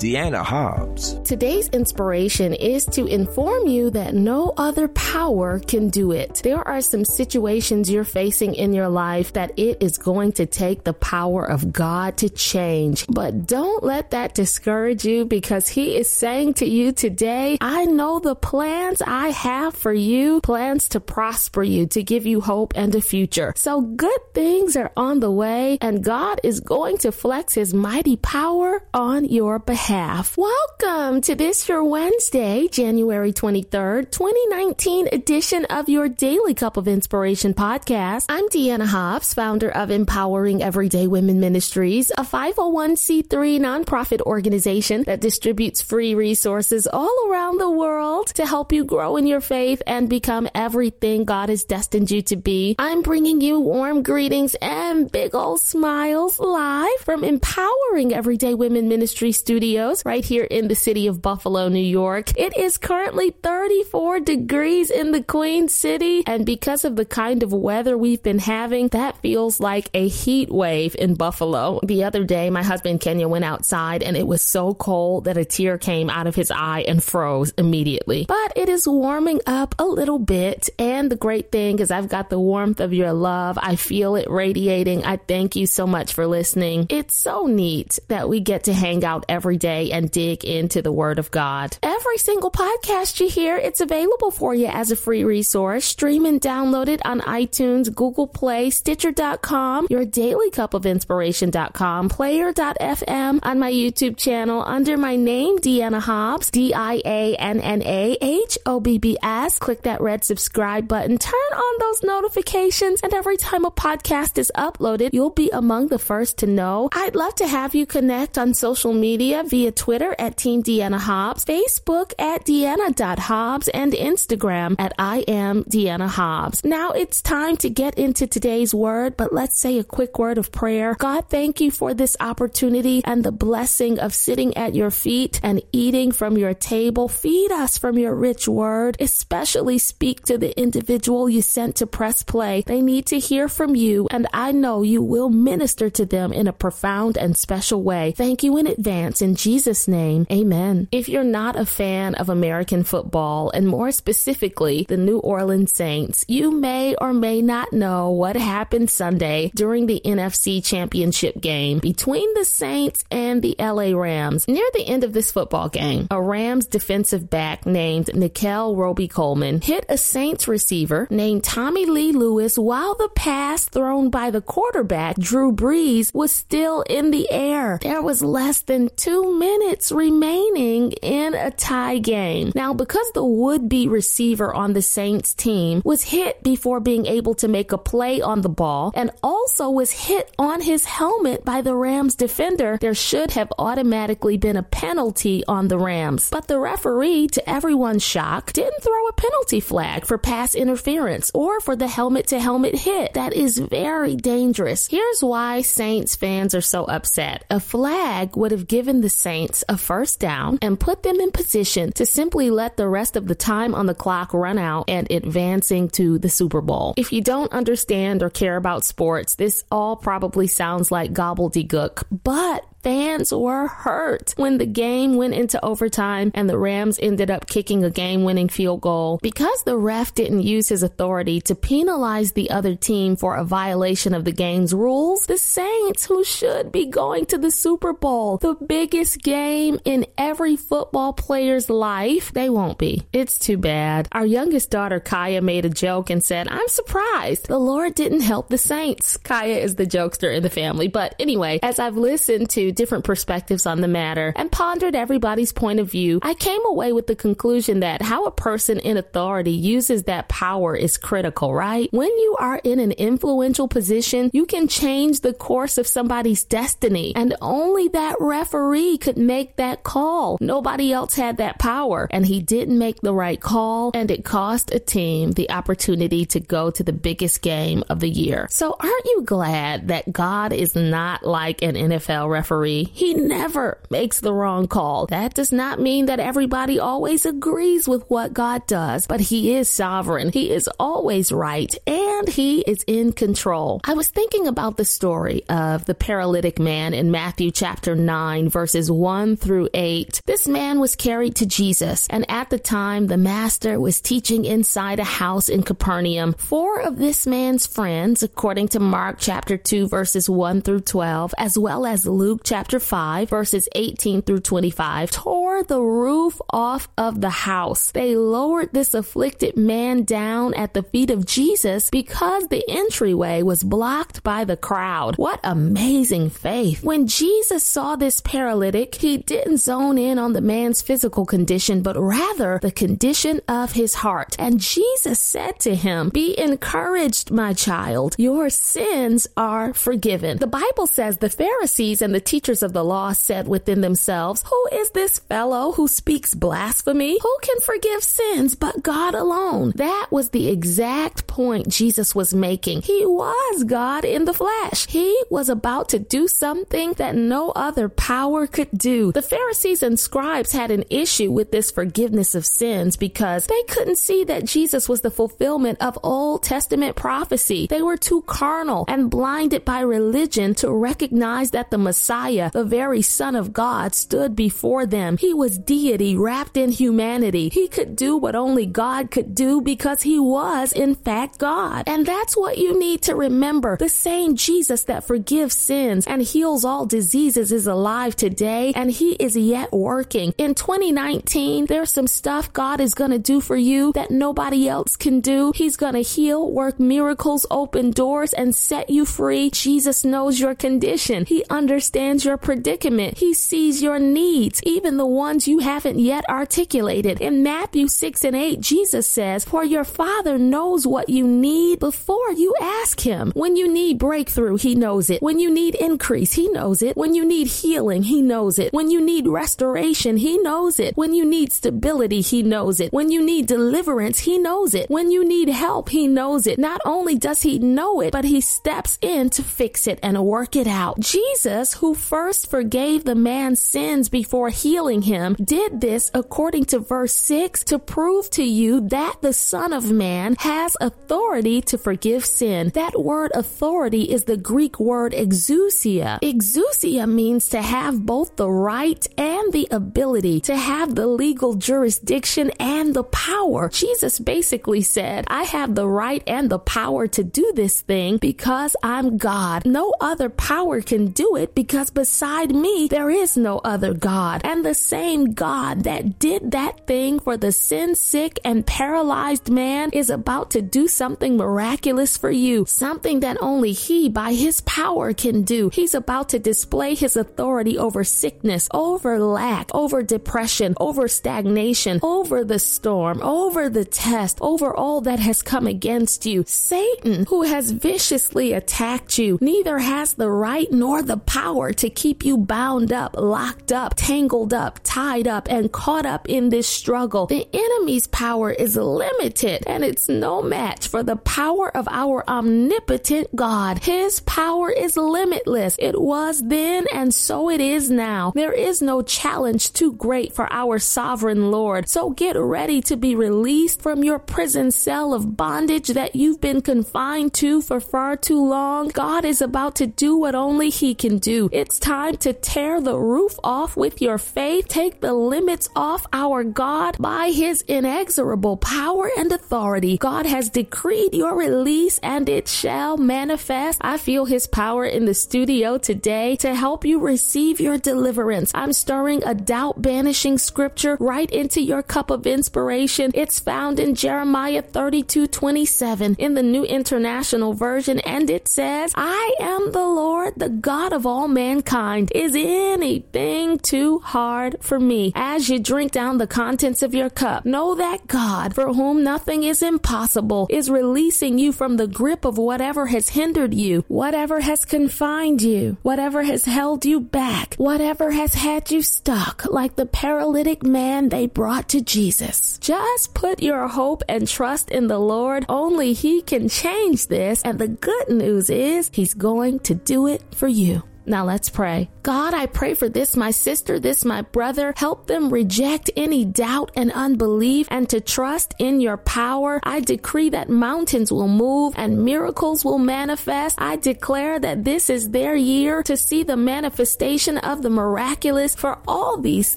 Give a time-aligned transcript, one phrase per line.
[0.00, 1.20] Dianna Hobbs.
[1.24, 6.40] Today's inspiration is to inform you that no other power can do it.
[6.42, 10.84] There are some situations you're facing in your life that it is going to take
[10.84, 13.04] the power of God to change.
[13.08, 18.20] But don't let that discourage you because He is saying to you today, I know
[18.20, 22.94] the plans I have for you, plans to prosper you, to give you hope and
[22.94, 23.52] a future.
[23.54, 28.16] So good things are on the way and God is going to flex His mighty
[28.16, 30.38] power on your behalf behalf.
[30.38, 37.54] Welcome to this your Wednesday, January 23rd, 2019 edition of your Daily Cup of Inspiration
[37.54, 38.26] podcast.
[38.28, 43.26] I'm Dianna Hobbs, founder of Empowering Everyday Women Ministries, a 501c3
[43.58, 49.26] nonprofit organization that distributes free resources all around the world to help you grow in
[49.26, 52.76] your faith and become everything God has destined you to be.
[52.78, 59.32] I'm bringing you warm greetings and big old smiles live from Empowering Everyday Women Ministry
[59.32, 62.38] Studio Studios right here in the city of Buffalo, New York.
[62.38, 67.50] It is currently 34 degrees in the Queen City, and because of the kind of
[67.50, 71.80] weather we've been having, that feels like a heat wave in Buffalo.
[71.82, 75.46] The other day, my husband Kenya went outside and it was so cold that a
[75.46, 78.26] tear came out of his eye and froze immediately.
[78.28, 82.28] But it is warming up a little bit, and the great thing is I've got
[82.28, 83.58] the warmth of your love.
[83.58, 85.06] I feel it radiating.
[85.06, 86.86] I thank you so much for listening.
[86.90, 90.90] It's so neat that we get to hang out every day and dig into the
[90.90, 91.78] Word of God.
[91.82, 95.84] Every single podcast you hear, it's available for you as a free resource.
[95.84, 103.38] Stream and download it on iTunes, Google Play, Stitcher.com, your daily cup of inspiration.com, player.fm,
[103.42, 108.16] on my YouTube channel under my name, Dianna Hobbs, D I A N N A
[108.20, 109.58] H O B B S.
[109.58, 114.50] Click that red subscribe button, turn on those notifications, and every time a podcast is
[114.56, 116.88] uploaded, you'll be among the first to know.
[116.92, 121.44] I'd love to have you connect on social media via Twitter at Team Dianna Hobbs,
[121.44, 126.64] Facebook at Dianna.Hobbs, and Instagram at I am Dianna Hobbs.
[126.64, 130.52] Now it's time to get into today's word, but let's say a quick word of
[130.52, 130.94] prayer.
[130.94, 135.60] God, thank you for this opportunity and the blessing of sitting at your feet and
[135.72, 137.08] eating from your table.
[137.08, 142.22] Feed us from your rich word, especially speak to the individual you sent to press
[142.22, 142.62] play.
[142.64, 146.46] They need to hear from you, and I know you will minister to them in
[146.46, 148.12] a profound and special way.
[148.16, 150.86] Thank you in advance in Jesus' name, amen.
[150.92, 156.26] If you're not a fan of American football, and more specifically, the New Orleans Saints,
[156.28, 162.34] you may or may not know what happened Sunday during the NFC Championship game between
[162.34, 164.46] the Saints and the LA Rams.
[164.46, 169.86] Near the end of this football game, a Rams defensive back named Nickell Robey-Coleman hit
[169.88, 175.50] a Saints receiver named Tommy Lee Lewis while the pass thrown by the quarterback, Drew
[175.50, 177.78] Brees, was still in the air.
[177.80, 182.52] There was less than two minutes remaining in a tie game.
[182.54, 187.34] Now, because the would be receiver on the Saints team was hit before being able
[187.34, 191.60] to make a play on the ball and also was hit on his helmet by
[191.60, 196.28] the Rams defender, there should have automatically been a penalty on the Rams.
[196.30, 201.60] But the referee, to everyone's shock, didn't throw a penalty flag for pass interference or
[201.60, 203.14] for the helmet to helmet hit.
[203.14, 204.86] That is very dangerous.
[204.86, 207.44] Here's why Saints fans are so upset.
[207.50, 211.92] A flag would have given the Saints a first down and put them in position
[211.92, 215.88] to simply let the rest of the time on the clock run out and advancing
[215.90, 216.94] to the Super Bowl.
[216.96, 222.64] If you don't understand or care about sports, this all probably sounds like gobbledygook, but
[222.82, 227.84] fans were hurt when the game went into overtime and the Rams ended up kicking
[227.84, 229.18] a game winning field goal.
[229.22, 234.14] Because the ref didn't use his authority to penalize the other team for a violation
[234.14, 238.54] of the game's rules, the Saints, who should be going to the Super Bowl, the
[238.54, 243.06] biggest game in every football player's life, they won't be.
[243.12, 244.08] It's too bad.
[244.12, 248.48] Our youngest daughter, Kaya, made a joke and said, I'm surprised the Lord didn't help
[248.48, 249.16] the Saints.
[249.16, 250.88] Kaya is the jokester in the family.
[250.88, 255.80] But anyway, as I've listened to different perspectives on the matter and pondered everybody's point
[255.80, 260.04] of view, I came away with the conclusion that how a person in authority uses
[260.04, 261.88] that power is critical, right?
[261.92, 267.12] When you are in an influential position, you can change the course of somebody's destiny,
[267.16, 270.38] and only that referee could make that call.
[270.40, 274.74] Nobody else had that power, and he didn't make the right call, and it cost
[274.74, 278.46] a team the opportunity to go to the biggest game of the year.
[278.50, 282.59] So, aren't you glad that God is not like an NFL referee?
[282.60, 285.06] He never makes the wrong call.
[285.06, 289.70] That does not mean that everybody always agrees with what God does, but he is
[289.70, 290.30] sovereign.
[290.32, 293.80] He is always right and he is in control.
[293.84, 298.90] I was thinking about the story of the paralytic man in Matthew chapter 9 verses
[298.90, 300.20] 1 through 8.
[300.26, 304.98] This man was carried to Jesus and at the time the master was teaching inside
[304.98, 306.34] a house in Capernaum.
[306.34, 311.56] Four of this man's friends, according to Mark chapter 2 verses 1 through 12, as
[311.56, 317.30] well as Luke chapter 5 verses 18 through 25, tore the roof off of the
[317.30, 317.92] house.
[317.92, 323.62] They lowered this afflicted man down at the feet of Jesus because the entryway was
[323.62, 325.16] blocked by the crowd.
[325.16, 326.82] What amazing faith.
[326.82, 331.96] When Jesus saw this paralytic, he didn't zone in on the man's physical condition, but
[331.96, 334.34] rather the condition of his heart.
[334.40, 338.16] And Jesus said to him, Be encouraged, my child.
[338.18, 340.38] Your sins are forgiven.
[340.38, 344.68] The Bible says the Pharisees and the teachers of the law said within themselves, Who
[344.72, 347.18] is this fellow who speaks blasphemy?
[347.20, 349.72] Who can forgive sins but God alone?
[349.76, 352.82] That was the exact point Jesus was making.
[352.82, 354.86] He was God in the flesh.
[354.86, 359.12] He was about to do something that no other power could do.
[359.12, 363.98] The Pharisees and scribes had an issue with this forgiveness of sins because they couldn't
[363.98, 367.66] see that Jesus was the fulfillment of Old Testament prophecy.
[367.66, 373.02] They were too carnal and blinded by religion to recognize that the Messiah, the very
[373.02, 375.16] Son of God, stood before them.
[375.16, 377.48] He was deity wrapped in humanity.
[377.52, 381.84] He could do what only God could do because he was, in fact, God.
[381.86, 383.76] And that's what you need to remember.
[383.76, 389.12] The same Jesus that forgives sins and heals all diseases is alive today, and he
[389.14, 390.32] is yet working.
[390.38, 394.96] In 2019, there's some stuff God is going to do for you that nobody else
[394.96, 395.52] can do.
[395.54, 399.50] He's going to heal, work miracles, open doors, and set you free.
[399.50, 401.24] Jesus knows your condition.
[401.24, 403.18] He understands your predicament.
[403.18, 407.20] He sees your needs, even the ones you haven't yet articulated.
[407.20, 412.32] In Matthew 6 and 8, Jesus says, For your Father knows what you need before
[412.32, 413.32] you ask Him.
[413.34, 415.22] When you need breakthrough, He knows it.
[415.22, 416.96] When you need increase, He knows it.
[416.96, 418.72] When you need healing, He knows it.
[418.72, 420.96] When you need restoration, He knows it.
[420.96, 422.92] When you need stability, He knows it.
[422.92, 424.90] When you need deliverance, He knows it.
[424.90, 426.58] When you need help, He knows it.
[426.58, 430.56] Not only does He know it, but He steps in to fix it and work
[430.56, 431.00] it out.
[431.00, 437.14] Jesus, who first forgave the man's sins before healing him, did this according to verse
[437.14, 442.70] 6 to prove to you that the Son of Man has authority to forgive sin.
[442.74, 446.20] That word authority is the Greek word exousia.
[446.20, 452.50] Exousia means to have both the right and the ability, to have the legal jurisdiction
[452.58, 453.68] and the power.
[453.68, 458.74] Jesus basically said, I have the right and the power to do this thing because
[458.82, 459.66] I'm God.
[459.66, 464.40] No other power can do it because beside me, there is no other God.
[464.44, 469.90] And the same God that did that thing for the sin sick and paralyzed man
[469.92, 475.12] is about to do something miraculous for you, something that only He by His power
[475.12, 475.70] can do.
[475.72, 482.44] He's about to display His authority over sickness, over lack, over depression, over stagnation, over
[482.44, 486.44] the storm, over the test, over all that has come against you.
[486.46, 492.24] Satan, who has viciously attacked you, neither has the right nor the power to keep
[492.24, 497.26] you bound up, locked up, tangled up, tied up, and caught up in this struggle.
[497.26, 503.34] The enemy's power is limited and it's no match for the power of our omnipotent
[503.34, 503.78] God.
[503.82, 505.76] His power is limitless.
[505.78, 508.32] It was then and so it is now.
[508.34, 511.88] There is no challenge too great for our sovereign Lord.
[511.88, 516.60] So get ready to be released from your prison cell of bondage that you've been
[516.60, 518.88] confined to for far too long.
[518.88, 521.48] God is about to do what only He can do.
[521.52, 526.44] It's time to tear the roof off with your faith, take the limits off our
[526.44, 529.98] God by His inexorable power and authority.
[529.98, 533.78] God has decreed your release and it shall manifest.
[533.82, 538.50] I feel His power in the studio today to help you receive your deliverance.
[538.54, 543.10] I'm stirring a doubt banishing scripture right into your cup of inspiration.
[543.14, 549.34] It's found in Jeremiah 32 27 in the New International Version, and it says, I
[549.40, 551.28] am the Lord, the God of all
[551.60, 552.10] mankind.
[552.14, 555.12] Is anything too hard for me?
[555.14, 559.42] As you drink down the contents of your cup, know that God, for whom nothing
[559.42, 564.64] is impossible, is releasing you from the grip of whatever has hindered you, whatever has
[564.64, 570.62] confined you, whatever has held you back, whatever has had you stuck, like the paralytic
[570.62, 572.58] man they brought to Jesus.
[572.58, 575.44] Just put your hope and trust in the Lord.
[575.48, 580.22] Only He can change this, and the good news is He's going to do it
[580.34, 580.82] for you.
[581.10, 581.90] Now let's pray.
[582.04, 584.72] God, I pray for this, my sister, this, my brother.
[584.76, 589.58] Help them reject any doubt and unbelief and to trust in your power.
[589.64, 593.60] I decree that mountains will move and miracles will manifest.
[593.60, 598.54] I declare that this is their year to see the manifestation of the miraculous.
[598.54, 599.56] For all these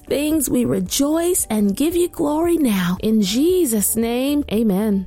[0.00, 2.96] things, we rejoice and give you glory now.
[3.00, 5.06] In Jesus' name, amen.